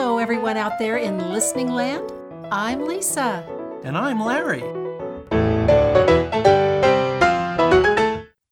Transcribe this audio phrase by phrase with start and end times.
[0.00, 2.12] Hello, everyone out there in listening land.
[2.52, 3.44] I'm Lisa.
[3.82, 4.62] And I'm Larry.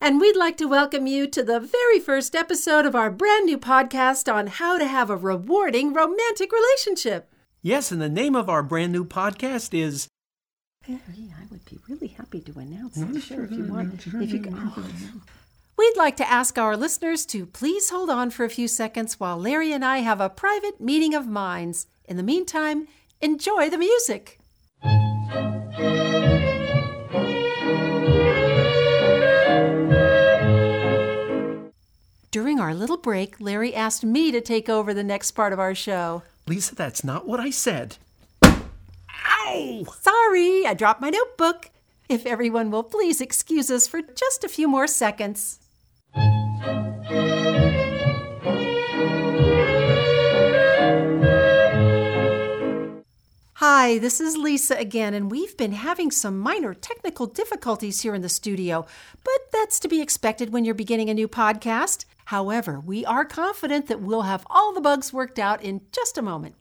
[0.01, 3.59] And we'd like to welcome you to the very first episode of our brand new
[3.59, 7.32] podcast on how to have a rewarding romantic relationship.
[7.63, 10.09] Yes, and the name of our brand new podcast is
[10.89, 13.13] Larry, I would be really happy to announce mm-hmm.
[13.13, 13.99] the show if you want.
[13.99, 14.23] Mm-hmm.
[14.23, 14.81] If you mm-hmm.
[14.81, 15.23] oh.
[15.79, 19.36] We'd like to ask our listeners to please hold on for a few seconds while
[19.36, 21.86] Larry and I have a private meeting of minds.
[22.07, 22.89] In the meantime,
[23.21, 24.39] enjoy the music.
[32.31, 35.75] During our little break, Larry asked me to take over the next part of our
[35.75, 36.22] show.
[36.47, 37.98] Lisa, that's not what I said.
[38.42, 39.84] Ow!
[40.00, 41.70] Sorry, I dropped my notebook.
[42.08, 45.58] If everyone will please excuse us for just a few more seconds.
[53.86, 58.20] Hi, this is Lisa again, and we've been having some minor technical difficulties here in
[58.20, 58.84] the studio,
[59.23, 62.05] but that's to be expected when you're beginning a new podcast.
[62.27, 66.23] However, we are confident that we'll have all the bugs worked out in just a
[66.23, 66.56] moment.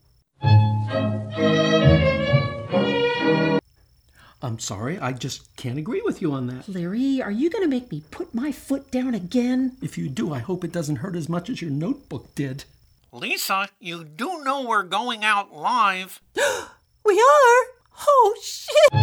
[4.45, 6.69] I'm sorry, I just can't agree with you on that.
[6.69, 9.75] Larry, are you going to make me put my foot down again?
[9.81, 12.63] If you do, I hope it doesn't hurt as much as your notebook did.
[13.11, 16.21] Lisa, you do know we're going out live.
[17.03, 17.65] we are?
[18.07, 18.93] Oh, shit!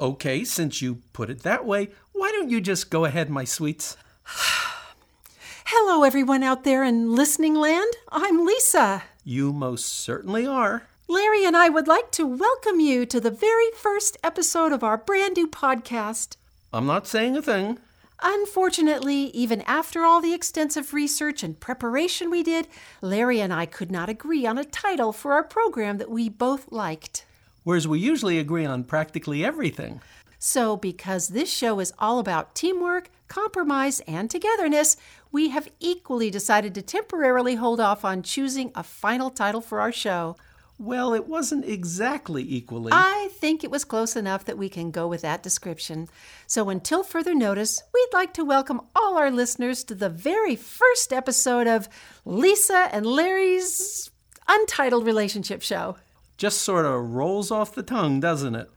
[0.00, 3.98] Okay, since you put it that way, why don't you just go ahead, my sweets?
[5.66, 7.92] Hello, everyone out there in listening land.
[8.10, 9.02] I'm Lisa.
[9.24, 10.84] You most certainly are.
[11.08, 14.98] Larry and I would like to welcome you to the very first episode of our
[14.98, 16.36] brand new podcast.
[16.72, 17.78] I'm not saying a thing.
[18.20, 22.66] Unfortunately, even after all the extensive research and preparation we did,
[23.00, 26.72] Larry and I could not agree on a title for our program that we both
[26.72, 27.24] liked.
[27.62, 30.00] Whereas we usually agree on practically everything.
[30.40, 34.96] So, because this show is all about teamwork, compromise, and togetherness,
[35.30, 39.92] we have equally decided to temporarily hold off on choosing a final title for our
[39.92, 40.36] show.
[40.78, 42.92] Well, it wasn't exactly equally.
[42.92, 46.08] I think it was close enough that we can go with that description.
[46.46, 51.14] So, until further notice, we'd like to welcome all our listeners to the very first
[51.14, 51.88] episode of
[52.26, 54.10] Lisa and Larry's
[54.46, 55.96] Untitled Relationship Show.
[56.36, 58.68] Just sort of rolls off the tongue, doesn't it?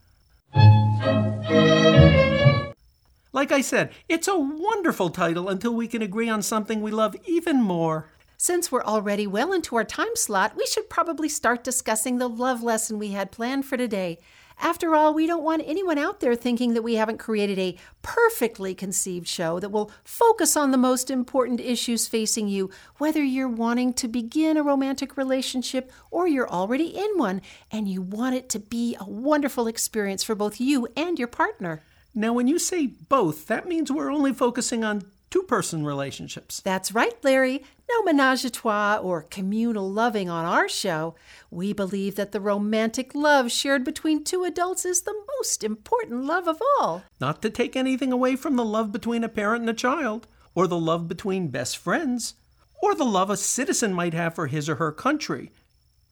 [3.33, 7.15] Like I said, it's a wonderful title until we can agree on something we love
[7.25, 8.07] even more.
[8.41, 12.63] Since we're already well into our time slot, we should probably start discussing the love
[12.63, 14.17] lesson we had planned for today.
[14.61, 18.73] After all, we don't want anyone out there thinking that we haven't created a perfectly
[18.73, 23.91] conceived show that will focus on the most important issues facing you, whether you're wanting
[23.95, 27.41] to begin a romantic relationship or you're already in one
[27.73, 31.81] and you want it to be a wonderful experience for both you and your partner.
[32.15, 36.61] Now, when you say both, that means we're only focusing on two person relationships.
[36.61, 37.63] That's right, Larry.
[37.89, 41.15] No menage a trois or communal loving on our show.
[41.49, 46.47] We believe that the romantic love shared between two adults is the most important love
[46.47, 47.03] of all.
[47.19, 50.67] Not to take anything away from the love between a parent and a child, or
[50.67, 52.35] the love between best friends,
[52.81, 55.51] or the love a citizen might have for his or her country,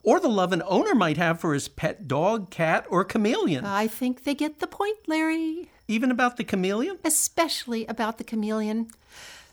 [0.03, 3.65] or the love an owner might have for his pet dog, cat, or chameleon.
[3.65, 5.69] I think they get the point, Larry.
[5.87, 6.97] Even about the chameleon?
[7.03, 8.89] Especially about the chameleon.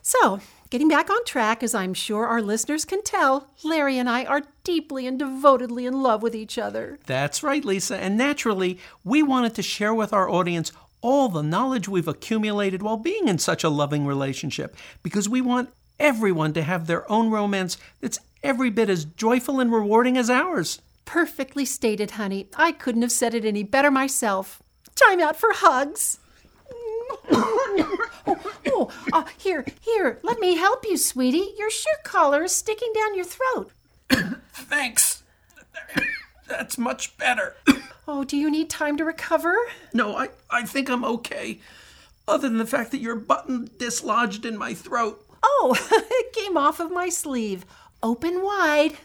[0.02, 4.24] So, getting back on track, as I'm sure our listeners can tell, Larry and I
[4.24, 6.98] are deeply and devotedly in love with each other.
[7.06, 7.96] That's right, Lisa.
[7.96, 12.96] And naturally, we wanted to share with our audience all the knowledge we've accumulated while
[12.96, 15.70] being in such a loving relationship because we want
[16.00, 20.80] everyone to have their own romance that's every bit as joyful and rewarding as ours.
[21.04, 22.48] Perfectly stated, honey.
[22.56, 24.62] I couldn't have said it any better myself.
[24.94, 26.18] Time out for hugs.
[27.30, 31.54] Oh, oh uh, here, here, let me help you, sweetie.
[31.58, 33.70] Your shirt collar is sticking down your throat.
[34.52, 35.22] Thanks.
[36.48, 37.56] That's much better.
[38.06, 39.56] Oh, do you need time to recover?
[39.92, 41.60] No, I, I think I'm okay.
[42.28, 45.24] Other than the fact that your button dislodged in my throat.
[45.42, 47.64] Oh, it came off of my sleeve.
[48.02, 48.96] Open wide.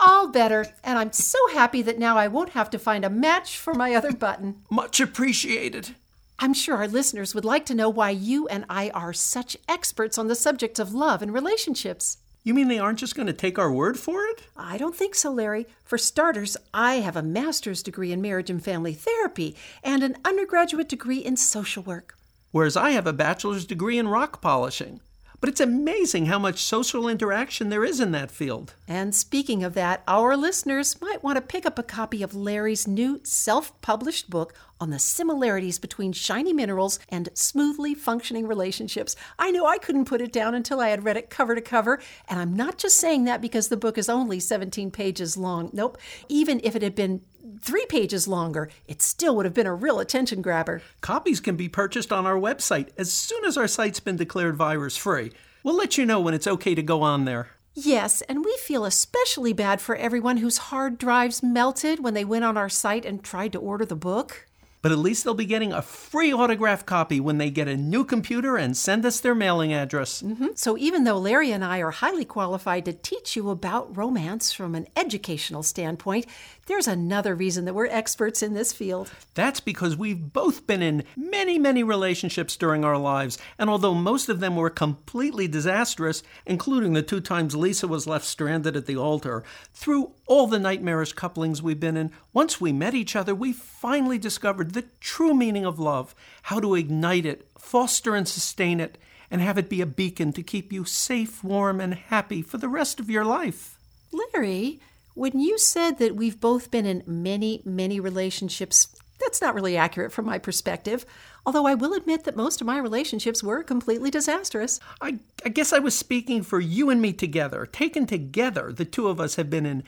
[0.00, 3.58] All better, and I'm so happy that now I won't have to find a match
[3.58, 4.62] for my other button.
[4.70, 5.96] Much appreciated.
[6.38, 10.16] I'm sure our listeners would like to know why you and I are such experts
[10.16, 12.18] on the subject of love and relationships.
[12.44, 14.44] You mean they aren't just going to take our word for it?
[14.56, 15.66] I don't think so, Larry.
[15.82, 20.88] For starters, I have a master's degree in marriage and family therapy and an undergraduate
[20.88, 22.16] degree in social work.
[22.52, 25.00] Whereas I have a bachelor's degree in rock polishing.
[25.40, 28.74] But it's amazing how much social interaction there is in that field.
[28.88, 32.88] And speaking of that, our listeners might want to pick up a copy of Larry's
[32.88, 39.14] new self published book on the similarities between shiny minerals and smoothly functioning relationships.
[39.38, 42.00] I know I couldn't put it down until I had read it cover to cover,
[42.28, 45.70] and I'm not just saying that because the book is only 17 pages long.
[45.72, 45.98] Nope.
[46.28, 47.22] Even if it had been
[47.60, 50.82] three pages longer, it still would have been a real attention grabber.
[51.00, 54.96] Copies can be purchased on our website as soon as our site's been declared virus
[54.96, 55.32] free.
[55.62, 57.48] We'll let you know when it's okay to go on there.
[57.74, 62.44] Yes, and we feel especially bad for everyone whose hard drives melted when they went
[62.44, 64.47] on our site and tried to order the book.
[64.88, 68.06] But at least they'll be getting a free autograph copy when they get a new
[68.06, 70.22] computer and send us their mailing address.
[70.22, 70.46] Mm-hmm.
[70.54, 74.74] So even though Larry and I are highly qualified to teach you about romance from
[74.74, 76.24] an educational standpoint,
[76.68, 79.10] there's another reason that we're experts in this field.
[79.34, 84.28] That's because we've both been in many, many relationships during our lives, and although most
[84.28, 88.96] of them were completely disastrous, including the two times Lisa was left stranded at the
[88.96, 93.52] altar, through all the nightmarish couplings we've been in, once we met each other, we
[93.52, 98.96] finally discovered the true meaning of love, how to ignite it, foster and sustain it,
[99.28, 102.68] and have it be a beacon to keep you safe, warm, and happy for the
[102.68, 103.76] rest of your life.
[104.12, 104.78] Larry,
[105.14, 110.12] when you said that we've both been in many, many relationships, that's not really accurate
[110.12, 111.04] from my perspective,
[111.44, 114.78] although I will admit that most of my relationships were completely disastrous.
[115.00, 117.66] I, I guess I was speaking for you and me together.
[117.66, 119.82] Taken together, the two of us have been in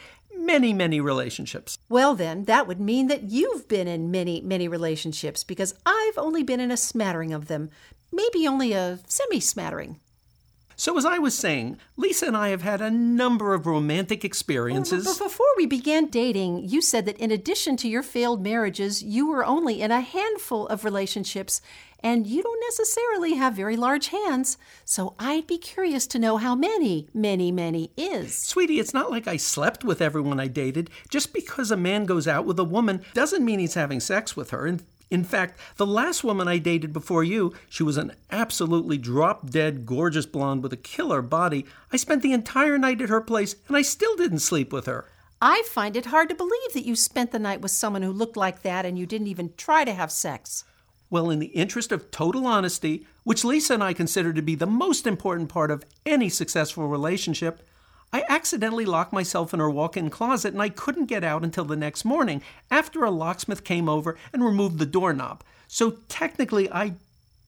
[0.47, 1.79] many, many relationships.
[1.89, 6.43] Well, then, that would mean that you've been in many, many relationships because I've only
[6.43, 7.71] been in a smattering of them,
[8.13, 10.01] maybe only a semi smattering.
[10.81, 15.05] So, as I was saying, Lisa and I have had a number of romantic experiences.
[15.05, 19.29] But before we began dating, you said that in addition to your failed marriages, you
[19.29, 21.61] were only in a handful of relationships,
[22.03, 24.57] and you don't necessarily have very large hands.
[24.85, 28.37] So I'd be curious to know how many, many, many is.
[28.37, 30.91] Sweetie, it's not like I slept with everyone I dated.
[31.09, 34.51] Just because a man goes out with a woman doesn't mean he's having sex with
[34.51, 34.67] her.
[34.67, 34.81] In
[35.11, 39.85] in fact, the last woman I dated before you, she was an absolutely drop dead,
[39.85, 41.67] gorgeous blonde with a killer body.
[41.93, 45.07] I spent the entire night at her place and I still didn't sleep with her.
[45.43, 48.37] I find it hard to believe that you spent the night with someone who looked
[48.37, 50.65] like that and you didn't even try to have sex.
[51.11, 54.67] Well, in the interest of total honesty, which Lisa and I consider to be the
[54.67, 57.67] most important part of any successful relationship,
[58.13, 61.65] I accidentally locked myself in her walk in closet and I couldn't get out until
[61.65, 65.43] the next morning after a locksmith came over and removed the doorknob.
[65.67, 66.95] So technically, I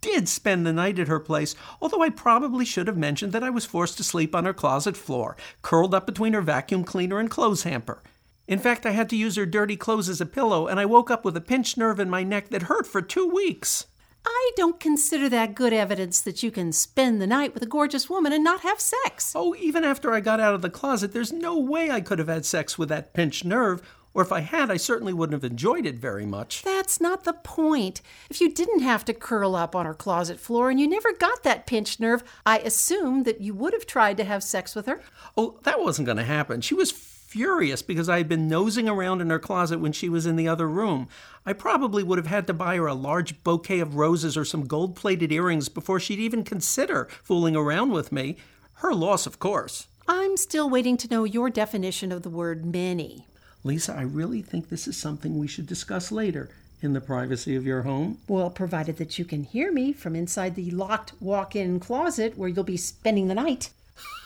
[0.00, 3.50] did spend the night at her place, although I probably should have mentioned that I
[3.50, 7.30] was forced to sleep on her closet floor, curled up between her vacuum cleaner and
[7.30, 8.02] clothes hamper.
[8.52, 11.10] In fact, I had to use her dirty clothes as a pillow, and I woke
[11.10, 13.86] up with a pinched nerve in my neck that hurt for two weeks.
[14.26, 18.10] I don't consider that good evidence that you can spend the night with a gorgeous
[18.10, 19.32] woman and not have sex.
[19.34, 22.28] Oh, even after I got out of the closet, there's no way I could have
[22.28, 23.80] had sex with that pinched nerve.
[24.12, 26.62] Or if I had, I certainly wouldn't have enjoyed it very much.
[26.62, 28.02] That's not the point.
[28.28, 31.42] If you didn't have to curl up on her closet floor and you never got
[31.44, 35.00] that pinched nerve, I assume that you would have tried to have sex with her.
[35.38, 36.60] Oh, that wasn't going to happen.
[36.60, 36.92] She was
[37.32, 40.48] furious because I had been nosing around in her closet when she was in the
[40.48, 41.08] other room.
[41.46, 44.66] I probably would have had to buy her a large bouquet of roses or some
[44.66, 48.36] gold plated earrings before she'd even consider fooling around with me.
[48.74, 49.86] Her loss, of course.
[50.06, 53.24] I'm still waiting to know your definition of the word many.
[53.64, 56.50] Lisa, I really think this is something we should discuss later
[56.82, 58.18] in the privacy of your home.
[58.28, 62.50] Well, provided that you can hear me from inside the locked walk in closet where
[62.50, 63.70] you'll be spending the night.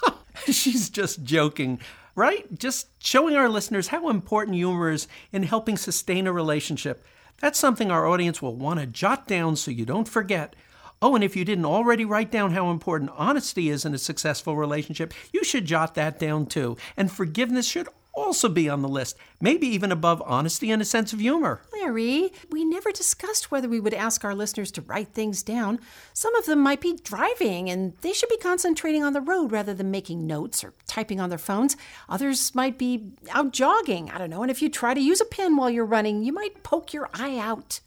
[0.50, 1.78] She's just joking
[2.16, 2.58] right?
[2.58, 7.04] Just showing our listeners how important humor is in helping sustain a relationship.
[7.40, 10.56] That's something our audience will want to jot down so you don't forget.
[11.02, 14.56] Oh, and if you didn't already write down how important honesty is in a successful
[14.56, 16.78] relationship, you should jot that down too.
[16.96, 21.12] And forgiveness should also be on the list, maybe even above honesty and a sense
[21.12, 21.60] of humor.
[21.72, 25.78] Larry, we never discussed whether we would ask our listeners to write things down.
[26.14, 29.74] Some of them might be driving and they should be concentrating on the road rather
[29.74, 31.76] than making notes or typing on their phones.
[32.08, 35.26] Others might be out jogging, I don't know, and if you try to use a
[35.26, 37.80] pen while you're running, you might poke your eye out.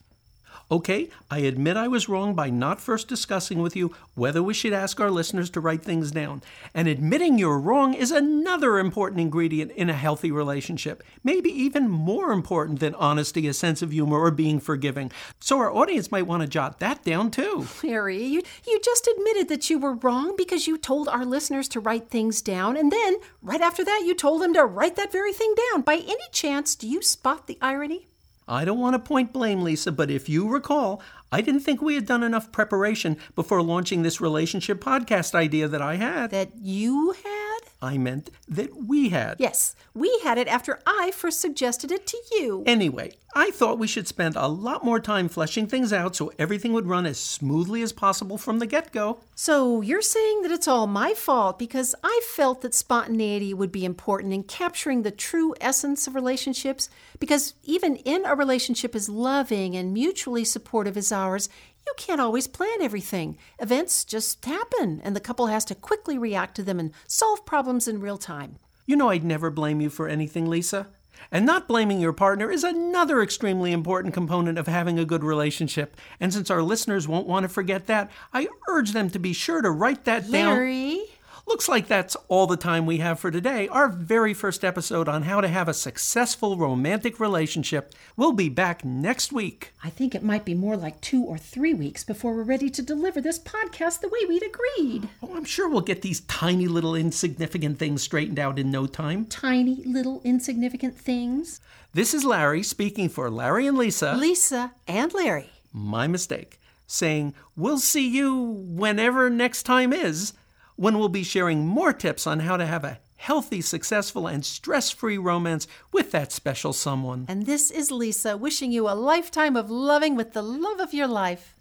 [0.71, 4.71] Okay, I admit I was wrong by not first discussing with you whether we should
[4.71, 6.43] ask our listeners to write things down.
[6.75, 12.31] And admitting you're wrong is another important ingredient in a healthy relationship, maybe even more
[12.31, 15.11] important than honesty, a sense of humor, or being forgiving.
[15.39, 17.65] So our audience might want to jot that down too.
[17.81, 21.79] Harry, you, you just admitted that you were wrong because you told our listeners to
[21.79, 25.33] write things down, and then right after that, you told them to write that very
[25.33, 25.81] thing down.
[25.81, 28.08] By any chance, do you spot the irony?
[28.49, 31.93] I don't want to point blame, Lisa, but if you recall, I didn't think we
[31.93, 36.31] had done enough preparation before launching this relationship podcast idea that I had.
[36.31, 37.38] That you had?
[37.81, 39.37] I meant that we had.
[39.39, 42.63] Yes, we had it after I first suggested it to you.
[42.65, 46.73] Anyway, I thought we should spend a lot more time fleshing things out so everything
[46.73, 49.19] would run as smoothly as possible from the get go.
[49.35, 53.85] So you're saying that it's all my fault because I felt that spontaneity would be
[53.85, 56.89] important in capturing the true essence of relationships?
[57.19, 61.49] Because even in a relationship as loving and mutually supportive as ours,
[61.87, 63.37] you can't always plan everything.
[63.59, 67.87] Events just happen, and the couple has to quickly react to them and solve problems
[67.87, 68.57] in real time.
[68.85, 70.87] You know, I'd never blame you for anything, Lisa.
[71.31, 75.95] And not blaming your partner is another extremely important component of having a good relationship.
[76.19, 79.61] And since our listeners won't want to forget that, I urge them to be sure
[79.61, 80.55] to write that down.
[80.55, 81.03] Larry?
[81.49, 83.67] Looks like that's all the time we have for today.
[83.69, 87.91] Our very first episode on how to have a successful romantic relationship.
[88.15, 89.73] We'll be back next week.
[89.83, 92.83] I think it might be more like two or three weeks before we're ready to
[92.83, 95.09] deliver this podcast the way we'd agreed.
[95.23, 99.25] Oh, I'm sure we'll get these tiny little insignificant things straightened out in no time.
[99.25, 101.61] Tiny little insignificant things.
[101.95, 104.13] This is Larry speaking for Larry and Lisa.
[104.15, 105.49] Lisa and Larry.
[105.73, 106.59] My mistake.
[106.85, 110.33] Saying, we'll see you whenever next time is
[110.79, 114.89] when we'll be sharing more tips on how to have a healthy, successful, and stress
[114.89, 117.25] free romance with that special someone.
[117.27, 121.07] And this is Lisa wishing you a lifetime of loving with the love of your
[121.07, 121.53] life.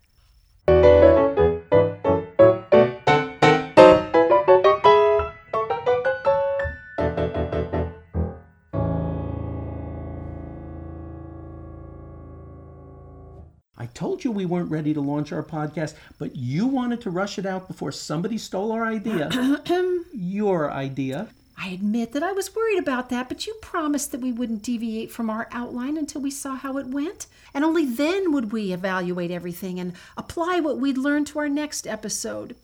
[14.19, 17.47] Told you we weren't ready to launch our podcast, but you wanted to rush it
[17.47, 19.31] out before somebody stole our idea.
[20.13, 21.29] Your idea.
[21.57, 25.13] I admit that I was worried about that, but you promised that we wouldn't deviate
[25.13, 27.27] from our outline until we saw how it went.
[27.55, 31.87] And only then would we evaluate everything and apply what we'd learned to our next
[31.87, 32.57] episode.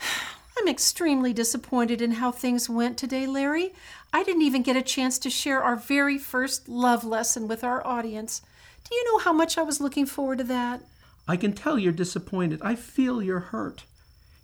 [0.58, 3.74] I'm extremely disappointed in how things went today, Larry.
[4.12, 7.84] I didn't even get a chance to share our very first love lesson with our
[7.86, 8.42] audience.
[8.88, 10.82] Do you know how much I was looking forward to that?
[11.26, 12.60] I can tell you're disappointed.
[12.62, 13.84] I feel you're hurt.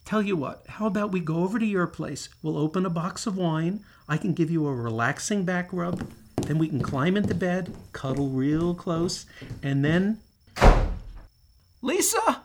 [0.04, 2.30] Tell you what, how about we go over to your place?
[2.42, 3.84] We'll open a box of wine.
[4.08, 6.10] I can give you a relaxing back rub.
[6.36, 9.26] Then we can climb into bed, cuddle real close,
[9.62, 10.18] and then.
[11.82, 12.42] Lisa!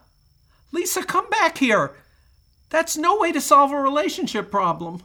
[0.71, 1.95] Lisa, come back here!
[2.69, 5.01] That's no way to solve a relationship problem.